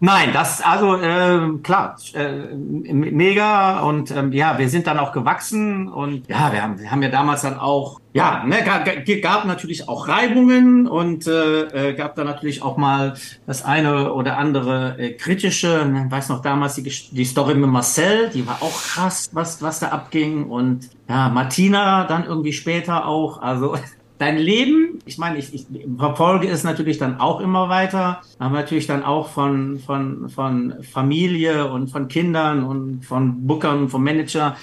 [0.00, 5.88] Nein, das also äh, klar, äh, mega und ähm, ja, wir sind dann auch gewachsen
[5.88, 8.84] und ja, wir haben, wir haben ja damals dann auch ja, ne, gab,
[9.22, 13.14] gab natürlich auch Reibungen und äh, äh, gab da natürlich auch mal
[13.46, 15.86] das eine oder andere äh, kritische.
[15.88, 19.62] Ne, Ich weiß noch damals die, die Story mit Marcel, die war auch krass, was
[19.62, 23.42] was da abging und ja, Martina dann irgendwie später auch.
[23.42, 23.76] Also
[24.18, 28.86] dein Leben, ich meine, ich, ich verfolge es natürlich dann auch immer weiter, aber natürlich
[28.86, 34.56] dann auch von, von, von Familie und von Kindern und von Bookern, vom Manager,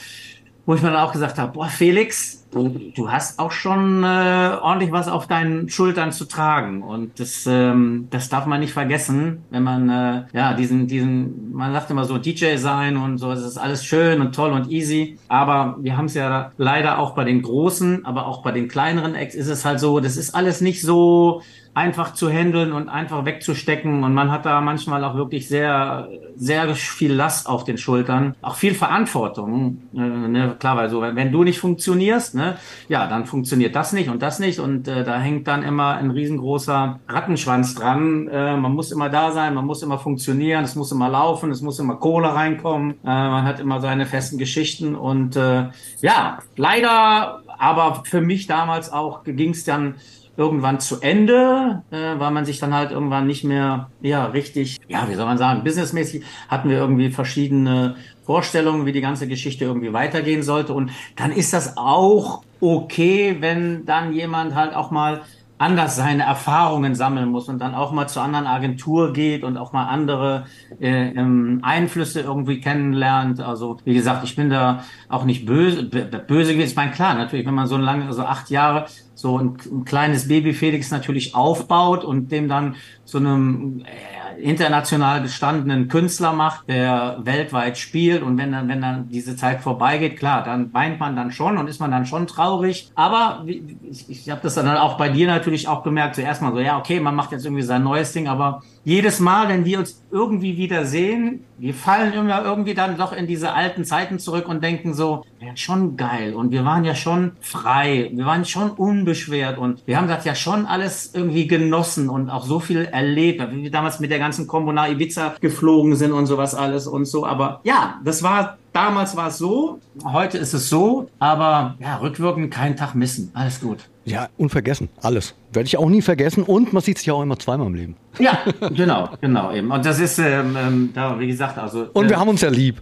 [0.66, 4.58] wo ich mir dann auch gesagt habe, boah, Felix, du, du hast auch schon äh,
[4.62, 6.82] ordentlich was auf deinen Schultern zu tragen.
[6.82, 11.72] Und das, ähm, das darf man nicht vergessen, wenn man, äh, ja, diesen, diesen, man
[11.74, 15.20] sagt immer so DJ sein und so, es ist alles schön und toll und easy.
[15.28, 19.14] Aber wir haben es ja leider auch bei den großen, aber auch bei den kleineren
[19.14, 21.42] Acts ist es halt so, das ist alles nicht so
[21.76, 24.04] einfach zu handeln und einfach wegzustecken.
[24.06, 26.08] Und man hat da manchmal auch wirklich sehr,
[26.38, 28.34] sehr viel Last auf den Schultern.
[28.42, 29.82] Auch viel Verantwortung.
[29.94, 30.56] Äh, ne?
[30.58, 32.58] Klar, weil so, wenn, wenn du nicht funktionierst, ne,
[32.88, 34.60] ja, dann funktioniert das nicht und das nicht.
[34.60, 38.30] Und äh, da hängt dann immer ein riesengroßer Rattenschwanz dran.
[38.30, 41.62] Äh, man muss immer da sein, man muss immer funktionieren, es muss immer laufen, es
[41.62, 42.92] muss immer Kohle reinkommen.
[43.04, 44.96] Äh, man hat immer seine festen Geschichten.
[44.96, 45.66] Und äh,
[46.00, 49.96] ja, leider, aber für mich damals auch ging es dann
[50.38, 55.08] irgendwann zu Ende, äh, weil man sich dann halt irgendwann nicht mehr, ja, richtig, ja,
[55.10, 59.94] wie soll man sagen, businessmäßig hatten wir irgendwie verschiedene Vorstellungen, wie die ganze Geschichte irgendwie
[59.94, 60.74] weitergehen sollte.
[60.74, 65.22] Und dann ist das auch okay, wenn dann jemand halt auch mal
[65.58, 69.72] anders seine Erfahrungen sammeln muss und dann auch mal zur anderen Agentur geht und auch
[69.72, 70.46] mal andere
[70.82, 73.40] äh, ähm, Einflüsse irgendwie kennenlernt.
[73.40, 76.70] Also wie gesagt, ich bin da auch nicht böse, böse gewesen.
[76.70, 80.28] Ich meine, klar, natürlich, wenn man so lange, so acht Jahre so ein, ein kleines
[80.28, 82.76] Baby Felix natürlich aufbaut und dem dann
[83.06, 88.22] so einem äh, international gestandenen Künstler macht, der weltweit spielt.
[88.22, 91.68] Und wenn dann, wenn dann diese Zeit vorbeigeht, klar, dann weint man dann schon und
[91.68, 92.92] ist man dann schon traurig.
[92.96, 96.60] Aber ich, ich habe das dann auch bei dir natürlich auch gemerkt, zuerst mal so,
[96.60, 100.04] ja, okay, man macht jetzt irgendwie sein neues Ding, aber jedes Mal, wenn wir uns
[100.12, 104.64] irgendwie wieder sehen, wir fallen immer irgendwie dann doch in diese alten Zeiten zurück und
[104.64, 106.34] denken so, ja, schon geil.
[106.36, 108.72] Und wir waren ja schon frei, wir waren schon
[109.06, 113.42] unbeschwert und wir haben das ja schon alles irgendwie genossen und auch so viel erlebt,
[113.52, 117.06] wie wir damals mit der ganzen Combo nach Ibiza geflogen sind und sowas alles und
[117.06, 121.96] so, aber ja, das war Damals war es so, heute ist es so, aber ja,
[121.96, 123.32] rückwirkend keinen Tag missen.
[123.34, 123.88] Alles gut.
[124.04, 124.90] Ja, unvergessen.
[125.02, 125.34] Alles.
[125.54, 126.44] Werde ich auch nie vergessen.
[126.44, 127.96] Und man sieht sich ja auch immer zweimal im Leben.
[128.20, 128.40] Ja,
[128.76, 129.72] genau, genau eben.
[129.72, 131.88] Und das ist, ähm, ähm, da, wie gesagt, also.
[131.94, 132.82] Und wir äh, haben uns ja lieb.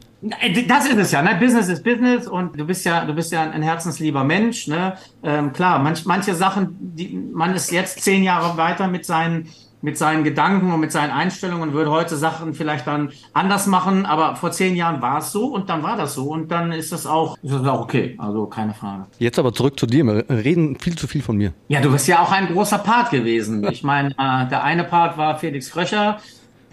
[0.68, 1.36] Das ist es ja, ne?
[1.38, 4.94] Business ist Business und du bist ja, du bist ja ein herzenslieber Mensch, ne?
[5.22, 9.50] Ähm, klar, manch, manche Sachen, die, man ist jetzt zehn Jahre weiter mit seinen,
[9.82, 14.06] mit seinen Gedanken und mit seinen Einstellungen und würde heute Sachen vielleicht dann anders machen,
[14.06, 16.94] aber vor zehn Jahren war es so und dann war das so und dann ist
[16.94, 19.08] das auch, ist das auch okay, also keine Frage.
[19.20, 20.06] Jetzt aber zurück zu dir.
[20.06, 21.52] Wir reden viel zu viel von mir.
[21.68, 23.68] Ja, du bist ja auch ein großer Part gewesen.
[23.70, 26.20] Ich meine, äh, der eine Part war Felix Kröcher,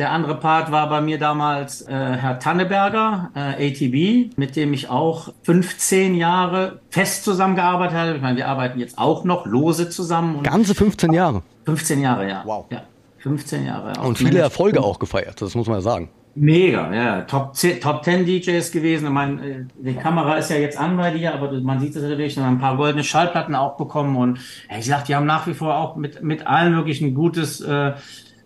[0.01, 4.89] der andere Part war bei mir damals äh, Herr Tanneberger, äh, ATB, mit dem ich
[4.89, 8.17] auch 15 Jahre fest zusammengearbeitet habe.
[8.17, 10.43] Ich meine, wir arbeiten jetzt auch noch lose zusammen.
[10.43, 11.43] Ganze 15 Jahre.
[11.67, 12.43] 15 Jahre, ja.
[12.47, 12.65] Wow.
[12.71, 12.83] Ja,
[13.19, 13.89] 15 Jahre.
[14.01, 14.37] Und viele Management.
[14.39, 15.43] Erfolge auch gefeiert.
[15.43, 16.09] Das muss man ja sagen.
[16.35, 17.21] Mega, ja.
[17.23, 19.05] Top 10, Top 10 DJs gewesen.
[19.05, 22.03] Ich meine, äh, die Kamera ist ja jetzt an bei dir, aber man sieht es
[22.03, 24.17] natürlich, und ein paar goldene Schallplatten auch bekommen.
[24.17, 24.39] Und
[24.75, 27.93] ich sag, die haben nach wie vor auch mit, mit allen wirklich ein gutes äh,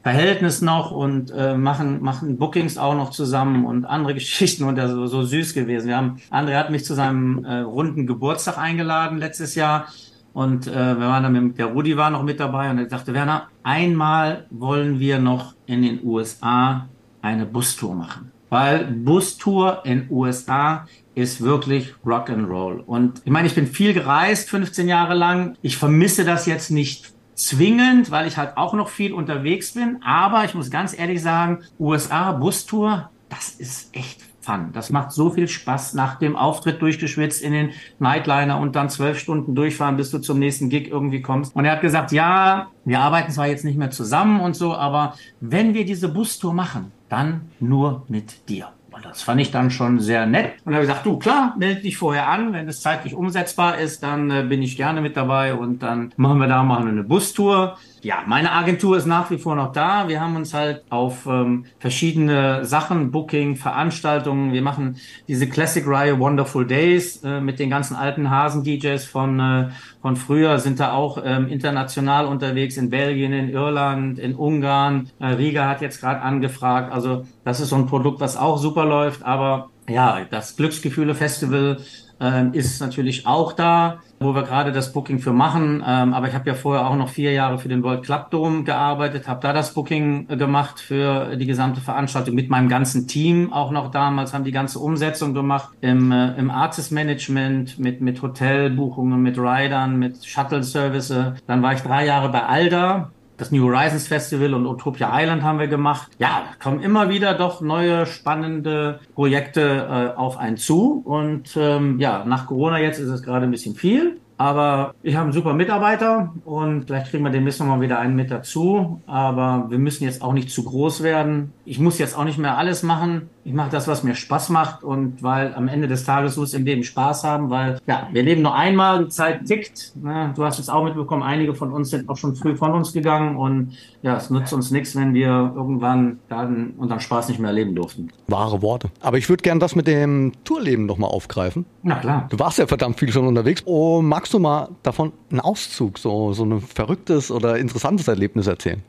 [0.05, 4.91] Verhältnis noch und äh, machen, machen Bookings auch noch zusammen und andere Geschichten und das
[4.91, 5.89] so, so süß gewesen.
[5.89, 9.89] Wir haben, André hat mich zu seinem äh, runden Geburtstag eingeladen letztes Jahr.
[10.35, 13.15] Und äh, wir waren dann mit, der Rudi war noch mit dabei und er sagte,
[13.15, 16.87] Werner, einmal wollen wir noch in den USA
[17.23, 18.31] eine Bustour machen.
[18.51, 22.81] Weil Bustour in USA ist wirklich Rock'n'Roll.
[22.81, 25.57] Und ich meine, ich bin viel gereist, 15 Jahre lang.
[25.63, 30.03] Ich vermisse das jetzt nicht zwingend, weil ich halt auch noch viel unterwegs bin.
[30.05, 34.71] Aber ich muss ganz ehrlich sagen, USA Bustour, das ist echt fun.
[34.73, 39.19] Das macht so viel Spaß, nach dem Auftritt durchgeschwitzt in den Nightliner und dann zwölf
[39.19, 41.57] Stunden durchfahren, bis du zum nächsten Gig irgendwie kommst.
[41.57, 45.15] Und er hat gesagt, ja, wir arbeiten zwar jetzt nicht mehr zusammen und so, aber
[45.41, 48.69] wenn wir diese Bustour machen, dann nur mit dir.
[48.95, 50.53] Und das fand ich dann schon sehr nett.
[50.65, 52.53] Und habe ich gesagt, du klar, melde dich vorher an.
[52.53, 56.39] Wenn es zeitlich umsetzbar ist, dann äh, bin ich gerne mit dabei und dann machen
[56.39, 57.77] wir da mal eine Bustour.
[58.05, 60.09] Ja, meine Agentur ist nach wie vor noch da.
[60.09, 64.53] Wir haben uns halt auf ähm, verschiedene Sachen, Booking, Veranstaltungen.
[64.53, 69.69] Wir machen diese Classic-Reihe Wonderful Days äh, mit den ganzen alten Hasen-DJs von, äh,
[70.03, 75.09] von früher, sind da auch ähm, international unterwegs in Belgien, in Irland, in Ungarn.
[75.19, 76.93] Äh, Riga hat jetzt gerade angefragt.
[76.93, 79.23] Also das ist so ein Produkt, was auch super läuft.
[79.23, 81.79] Aber ja, das Glücksgefühle Festival
[82.25, 85.83] ähm, ist natürlich auch da, wo wir gerade das Booking für machen.
[85.87, 88.65] Ähm, aber ich habe ja vorher auch noch vier Jahre für den World Club Dome
[88.65, 93.53] gearbeitet, habe da das Booking äh, gemacht für die gesamte Veranstaltung mit meinem ganzen Team
[93.53, 98.23] auch noch damals, haben die ganze Umsetzung gemacht im, äh, im Artist Management, mit, mit
[98.23, 101.13] Hotelbuchungen, mit Riders, mit Shuttle Service.
[101.47, 105.59] Dann war ich drei Jahre bei Alda, das New Horizons Festival und Utopia Island haben
[105.59, 106.11] wir gemacht.
[106.19, 111.03] Ja, kommen immer wieder doch neue spannende Projekte äh, auf einen zu.
[111.05, 114.21] Und ähm, ja, nach Corona jetzt ist es gerade ein bisschen viel.
[114.37, 118.31] Aber ich habe einen super Mitarbeiter und vielleicht kriegen wir demnächst nochmal wieder einen mit
[118.31, 119.01] dazu.
[119.07, 121.53] Aber wir müssen jetzt auch nicht zu groß werden.
[121.65, 123.31] Ich muss jetzt auch nicht mehr alles machen.
[123.47, 126.65] Ich mache das, was mir Spaß macht und weil am Ende des Tages muss im
[126.65, 129.93] Leben Spaß haben, weil ja, wir leben nur einmal, die Zeit tickt.
[130.03, 130.33] Ne?
[130.35, 133.37] Du hast es auch mitbekommen, einige von uns sind auch schon früh von uns gegangen
[133.37, 137.75] und ja, es nützt uns nichts, wenn wir irgendwann dann unseren Spaß nicht mehr erleben
[137.75, 138.09] durften.
[138.29, 138.89] Wahre Worte.
[139.01, 141.67] Aber ich würde gern das mit dem Tourleben nochmal aufgreifen.
[141.83, 142.27] Na klar.
[142.31, 143.63] Du warst ja verdammt viel schon unterwegs.
[143.67, 148.83] Oh, magst du mal davon einen Auszug, so, so ein verrücktes oder interessantes Erlebnis erzählen?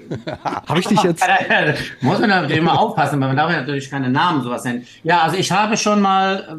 [0.44, 1.24] habe ich dich jetzt?
[2.00, 4.86] Muss man natürlich immer aufpassen, weil man darf ja natürlich keine Namen sowas nennen.
[5.02, 6.58] Ja, also ich habe schon mal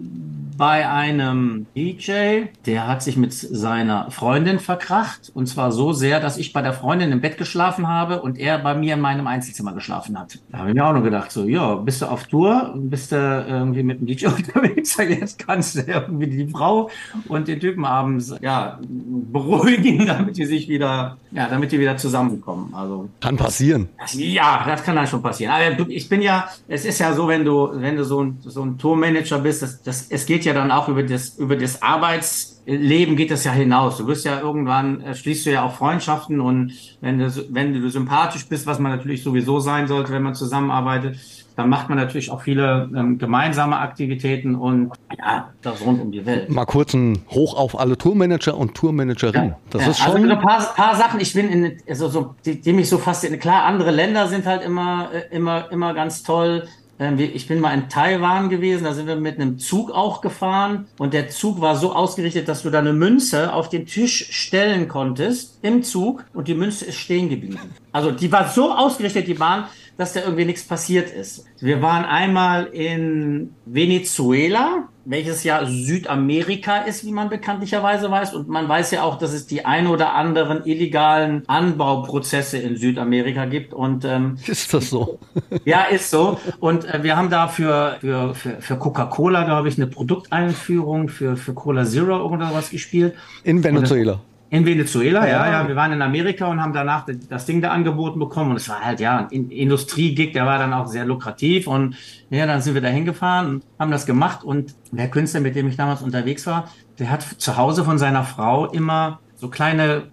[0.57, 5.31] bei einem DJ, der hat sich mit seiner Freundin verkracht.
[5.33, 8.59] Und zwar so sehr, dass ich bei der Freundin im Bett geschlafen habe und er
[8.59, 10.39] bei mir in meinem Einzelzimmer geschlafen hat.
[10.51, 13.15] Da habe ich mir auch noch gedacht, so, ja, bist du auf Tour, bist du
[13.15, 16.89] irgendwie mit dem DJ unterwegs, jetzt kannst du irgendwie die Frau
[17.27, 22.73] und den Typen abends, ja, beruhigen, damit die sich wieder, ja, damit die wieder zusammenkommen.
[22.73, 23.09] Also.
[23.23, 23.87] Kann passieren.
[24.11, 25.53] Ja, das kann dann schon passieren.
[25.53, 28.63] Aber ich bin ja, es ist ja so, wenn du, wenn du so ein, so
[28.63, 33.15] ein Tourmanager bist, das, das, es geht ja dann auch über das, über das Arbeitsleben
[33.15, 33.95] geht das ja hinaus.
[33.95, 37.89] Du wirst ja irgendwann, äh, schließt du ja auch Freundschaften und wenn du, wenn du
[37.89, 41.17] sympathisch bist, was man natürlich sowieso sein sollte, wenn man zusammenarbeitet,
[41.55, 46.25] dann macht man natürlich auch viele ähm, gemeinsame Aktivitäten und ja, das rund um die
[46.25, 46.49] Welt.
[46.49, 49.49] Mal kurz ein Hoch auf alle Tourmanager und Tourmanagerinnen.
[49.49, 49.57] Ja.
[49.69, 50.29] Das ja, ist also schon.
[50.29, 53.39] Also ein paar, paar Sachen, ich bin in, also so, die, die mich so faszinieren.
[53.39, 56.67] Klar, andere Länder sind halt immer, äh, immer, immer ganz toll.
[56.99, 60.85] Ähm, ich bin mal in Taiwan gewesen, da sind wir mit einem Zug auch gefahren
[60.97, 64.87] und der Zug war so ausgerichtet, dass du da eine Münze auf den Tisch stellen
[64.87, 67.59] konntest im Zug und die Münze ist stehen geblieben.
[67.91, 69.65] Also die war so ausgerichtet, die Bahn,
[69.97, 71.45] dass da irgendwie nichts passiert ist.
[71.59, 78.33] Wir waren einmal in Venezuela, welches ja Südamerika ist, wie man bekanntlicherweise weiß.
[78.33, 83.45] Und man weiß ja auch, dass es die ein oder anderen illegalen Anbauprozesse in Südamerika
[83.45, 83.73] gibt.
[83.73, 85.19] Und ähm, ist das so?
[85.65, 86.39] ja, ist so.
[86.59, 91.37] Und äh, wir haben da für, für, für, für Coca-Cola, glaube ich, eine Produkteinführung für,
[91.37, 93.13] für Cola Zero oder was gespielt.
[93.43, 94.21] In Venezuela.
[94.53, 95.67] In Venezuela, ja, ja.
[95.67, 98.51] Wir waren in Amerika und haben danach das Ding da angeboten bekommen.
[98.51, 101.65] Und es war halt, ja, ein Industriegig, der war dann auch sehr lukrativ.
[101.65, 101.95] Und
[102.29, 104.43] ja, dann sind wir da hingefahren und haben das gemacht.
[104.43, 108.23] Und der Künstler, mit dem ich damals unterwegs war, der hat zu Hause von seiner
[108.23, 110.03] Frau immer so kleine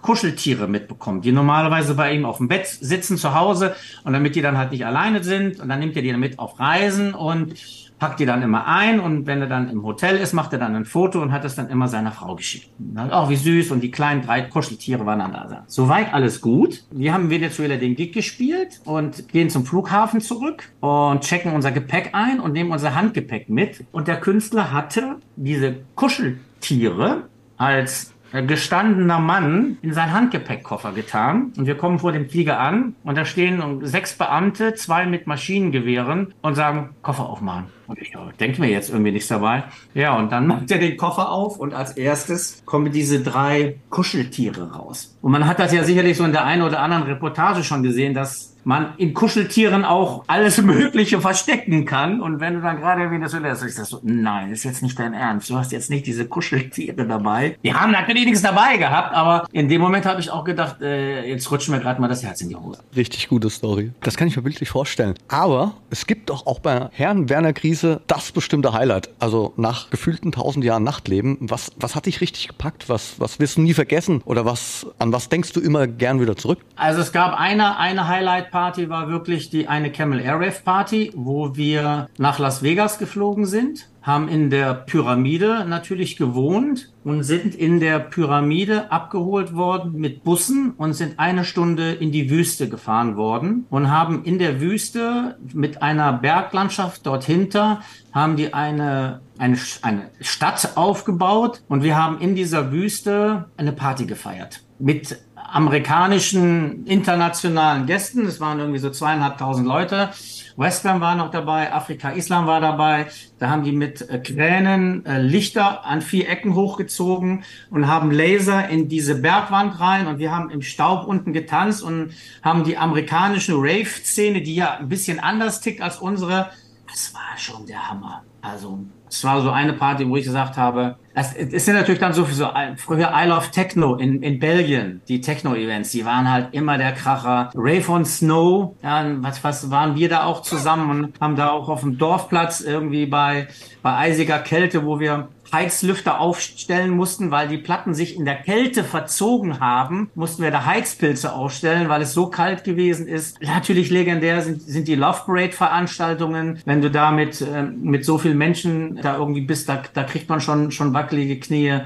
[0.00, 4.40] Kuscheltiere mitbekommen, die normalerweise bei ihm auf dem Bett sitzen zu Hause und damit die
[4.40, 7.54] dann halt nicht alleine sind und dann nimmt er die dann mit auf Reisen und
[8.02, 10.74] packt die dann immer ein und wenn er dann im Hotel ist, macht er dann
[10.74, 12.68] ein Foto und hat es dann immer seiner Frau geschickt.
[12.96, 15.62] Auch oh, wie süß und die kleinen drei Kuscheltiere waren dann da.
[15.68, 16.82] Soweit alles gut.
[16.90, 22.10] Wir haben Venezuela den Gig gespielt und gehen zum Flughafen zurück und checken unser Gepäck
[22.12, 23.84] ein und nehmen unser Handgepäck mit.
[23.92, 31.52] Und der Künstler hatte diese Kuscheltiere als gestandener Mann in seinen Handgepäckkoffer getan.
[31.56, 36.34] Und wir kommen vor dem Flieger an und da stehen sechs Beamte, zwei mit Maschinengewehren
[36.40, 37.66] und sagen, Koffer aufmachen.
[37.86, 39.64] Und ich denke mir jetzt irgendwie nichts dabei.
[39.92, 44.72] Ja, und dann macht er den Koffer auf und als erstes kommen diese drei Kuscheltiere
[44.72, 45.18] raus.
[45.20, 48.14] Und man hat das ja sicherlich so in der einen oder anderen Reportage schon gesehen,
[48.14, 52.20] dass man in Kuscheltieren auch alles Mögliche verstecken kann.
[52.20, 54.82] Und wenn du dann gerade wie das so lässt, ich sag so, nein, ist jetzt
[54.82, 55.50] nicht dein Ernst.
[55.50, 57.56] Du hast jetzt nicht diese Kuscheltiere dabei.
[57.62, 61.26] Die haben natürlich nichts dabei gehabt, aber in dem Moment habe ich auch gedacht, äh,
[61.26, 62.80] jetzt rutscht mir gerade mal das Herz in die Hose.
[62.94, 63.92] Richtig gute Story.
[64.02, 65.14] Das kann ich mir bildlich vorstellen.
[65.28, 69.10] Aber es gibt doch auch bei Herrn Werner Krise das bestimmte Highlight.
[69.18, 71.38] Also nach gefühlten tausend Jahren Nachtleben.
[71.40, 72.88] Was, was hat dich richtig gepackt?
[72.88, 74.22] Was, was wirst du nie vergessen?
[74.24, 76.58] Oder was, an was denkst du immer gern wieder zurück?
[76.76, 81.10] Also es gab eine, eine Highlight Party war wirklich die eine Camel Air Rave Party,
[81.16, 87.54] wo wir nach Las Vegas geflogen sind haben in der Pyramide natürlich gewohnt und sind
[87.54, 93.16] in der Pyramide abgeholt worden mit Bussen und sind eine Stunde in die Wüste gefahren
[93.16, 97.80] worden und haben in der Wüste mit einer Berglandschaft dort hinter
[98.12, 104.06] haben die eine, eine, eine Stadt aufgebaut und wir haben in dieser Wüste eine Party
[104.06, 105.16] gefeiert mit
[105.50, 108.26] amerikanischen internationalen Gästen.
[108.26, 110.10] Es waren irgendwie so zweieinhalbtausend Leute.
[110.56, 113.06] Western war noch dabei, Afrika Islam war dabei.
[113.38, 118.68] Da haben die mit äh, Kränen äh, Lichter an vier Ecken hochgezogen und haben Laser
[118.68, 123.54] in diese Bergwand rein und wir haben im Staub unten getanzt und haben die amerikanische
[123.54, 126.50] Rave-Szene, die ja ein bisschen anders tickt als unsere.
[126.86, 128.22] Das war schon der Hammer.
[128.42, 132.14] Also es war so eine Party, wo ich gesagt habe, es, es sind natürlich dann
[132.14, 136.78] so, so früher I Love Techno in, in Belgien, die Techno-Events, die waren halt immer
[136.78, 137.50] der Kracher.
[137.54, 141.68] Rave on Snow, ja, was, was waren wir da auch zusammen und haben da auch
[141.68, 143.48] auf dem Dorfplatz irgendwie bei,
[143.82, 148.84] bei eisiger Kälte, wo wir Heizlüfter aufstellen mussten, weil die Platten sich in der Kälte
[148.84, 153.40] verzogen haben, mussten wir da Heizpilze aufstellen, weil es so kalt gewesen ist.
[153.42, 156.60] Natürlich legendär sind, sind die Love Parade Veranstaltungen.
[156.64, 160.28] Wenn du da mit, äh, mit so vielen Menschen da irgendwie bist, da, da kriegt
[160.28, 161.80] man schon, schon wackelige Knie.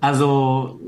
[0.00, 0.80] Also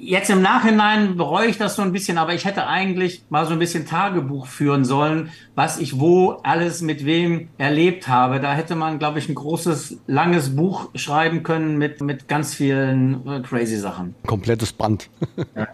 [0.00, 3.52] Jetzt im Nachhinein bereue ich das so ein bisschen, aber ich hätte eigentlich mal so
[3.52, 8.38] ein bisschen Tagebuch führen sollen, was ich wo alles mit wem erlebt habe.
[8.38, 13.26] Da hätte man, glaube ich, ein großes, langes Buch schreiben können mit, mit ganz vielen
[13.26, 14.14] äh, crazy Sachen.
[14.24, 15.10] Komplettes Band.
[15.56, 15.66] Ja.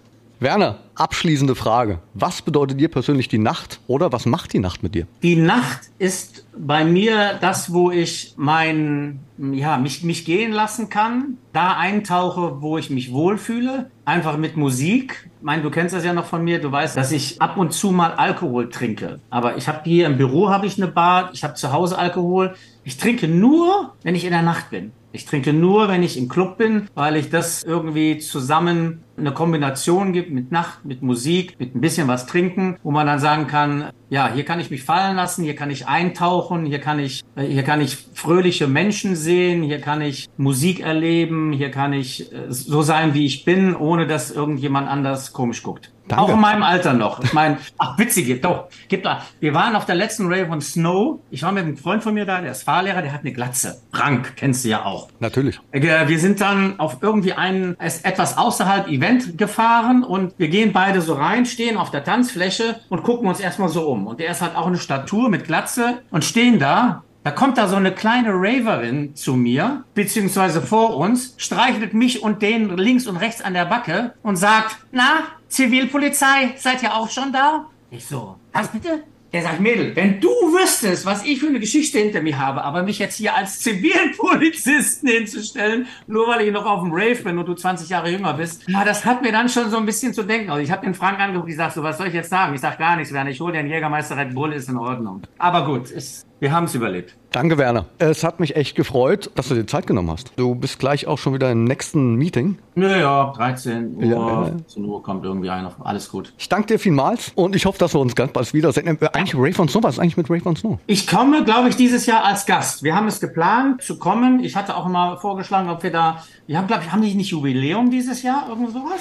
[0.44, 2.00] Werner, abschließende Frage.
[2.12, 5.06] Was bedeutet dir persönlich die Nacht oder was macht die Nacht mit dir?
[5.22, 11.38] Die Nacht ist bei mir das, wo ich mein, ja, mich, mich gehen lassen kann,
[11.54, 15.30] da eintauche, wo ich mich wohlfühle, einfach mit Musik.
[15.38, 17.72] Ich meine, du kennst das ja noch von mir, du weißt, dass ich ab und
[17.72, 19.20] zu mal Alkohol trinke.
[19.30, 22.54] Aber ich habe hier im Büro habe ich eine Bar, ich habe zu Hause Alkohol.
[22.86, 24.92] Ich trinke nur, wenn ich in der Nacht bin.
[25.12, 30.12] Ich trinke nur, wenn ich im Club bin, weil ich das irgendwie zusammen eine Kombination
[30.12, 33.90] gibt mit Nacht, mit Musik, mit ein bisschen was trinken, wo man dann sagen kann,
[34.10, 37.62] ja, hier kann ich mich fallen lassen, hier kann ich eintauchen, hier kann ich, hier
[37.62, 42.80] kann ich fröhliche Menschen sehen, hier kann ich Musik erleben, hier kann ich äh, so
[42.80, 45.92] sein, wie ich bin, ohne dass irgendjemand anders komisch guckt.
[46.08, 46.22] Danke.
[46.22, 47.22] Auch in meinem Alter noch.
[47.22, 48.68] Ich meine, ach, witzig, doch.
[48.88, 49.22] Gibt da.
[49.40, 51.20] Wir waren auf der letzten Rave on Snow.
[51.30, 53.80] Ich war mit einem Freund von mir da, der ist Fahrlehrer, der hat eine Glatze.
[53.90, 55.08] Frank, kennst du ja auch.
[55.20, 55.60] Natürlich.
[55.72, 61.00] Äh, wir sind dann auf irgendwie ein, etwas außerhalb Event gefahren und wir gehen beide
[61.00, 64.06] so rein, stehen auf der Tanzfläche und gucken uns erstmal so um.
[64.06, 67.68] Und der ist halt auch eine Statur mit Glatze und stehen da da kommt da
[67.68, 73.16] so eine kleine Raverin zu mir, beziehungsweise vor uns, streichelt mich und den links und
[73.16, 77.64] rechts an der Backe und sagt, na, Zivilpolizei, seid ihr auch schon da?
[77.90, 79.04] Ich so, was bitte?
[79.32, 82.84] Der sagt, Mädel, wenn du wüsstest, was ich für eine Geschichte hinter mir habe, aber
[82.84, 87.46] mich jetzt hier als Zivilpolizisten hinzustellen, nur weil ich noch auf dem Rave bin und
[87.46, 90.22] du 20 Jahre jünger bist, ja, das hat mir dann schon so ein bisschen zu
[90.22, 90.50] denken.
[90.50, 92.54] Also ich habe den Frank angeguckt, ich sag so, was soll ich jetzt sagen?
[92.54, 95.22] Ich sag gar nichts, Werner, ich hole den Jägermeister Red Bull, ist in Ordnung.
[95.38, 97.16] Aber gut, ist wir haben es überlebt.
[97.30, 97.86] Danke, Werner.
[97.96, 100.30] Es hat mich echt gefreut, dass du dir Zeit genommen hast.
[100.36, 102.58] Du bist gleich auch schon wieder im nächsten Meeting.
[102.74, 105.74] Naja, 13 Uhr, ja, 15 Uhr kommt irgendwie einer.
[105.82, 106.34] Alles gut.
[106.36, 108.86] Ich danke dir vielmals und ich hoffe, dass wir uns ganz bald wiedersehen.
[108.86, 110.78] Äh, eigentlich Ray von Snow, was ist eigentlich mit Ray von Snow?
[110.86, 112.82] Ich komme, glaube ich, dieses Jahr als Gast.
[112.82, 114.44] Wir haben es geplant zu kommen.
[114.44, 117.30] Ich hatte auch mal vorgeschlagen, ob wir da, wir haben, glaube ich, haben die nicht
[117.30, 118.50] Jubiläum dieses Jahr?
[118.50, 119.00] Irgendwo sowas?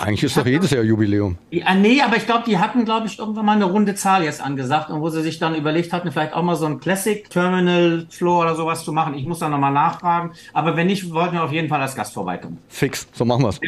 [0.00, 1.36] Eigentlich ist doch jedes Jahr Jubiläum.
[1.50, 4.40] Ja, nee, aber ich glaube, die hatten, glaube ich, irgendwann mal eine runde Zahl jetzt
[4.42, 8.06] angesagt und wo sie sich dann überlegt hatten, vielleicht auch mal so ein Classic Terminal
[8.10, 9.14] Floor oder sowas zu machen.
[9.14, 10.32] Ich muss da nochmal nachfragen.
[10.52, 12.58] Aber wenn nicht, wollten wir auf jeden Fall als Gast vorbeikommen.
[12.68, 13.60] Fix, so machen wir es.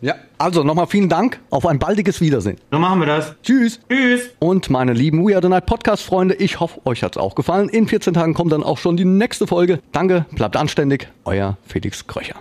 [0.00, 1.40] Ja, also nochmal vielen Dank.
[1.50, 2.56] Auf ein baldiges Wiedersehen.
[2.70, 3.34] So machen wir das.
[3.42, 3.80] Tschüss.
[3.88, 4.30] Tschüss.
[4.38, 7.68] Und meine lieben We Are the Night Podcast-Freunde, ich hoffe, euch hat es auch gefallen.
[7.68, 9.80] In 14 Tagen kommt dann auch schon die nächste Folge.
[9.92, 11.08] Danke, bleibt anständig.
[11.24, 12.36] Euer Felix Kröcher.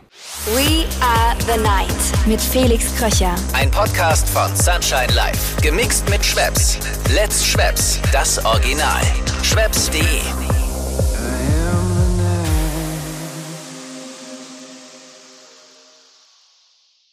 [0.46, 3.36] We Are the Night mit Felix Kröcher.
[3.54, 5.62] Ein Podcast von Sunshine Life.
[5.62, 6.78] Gemixt mit Schwepps.
[7.14, 8.00] Let's Schwepps.
[8.12, 9.02] Das Original.
[9.44, 10.47] Schwepps.de